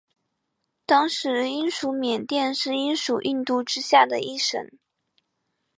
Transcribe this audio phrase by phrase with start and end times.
[0.87, 4.59] 当时英属缅甸是英属印度之下的一省。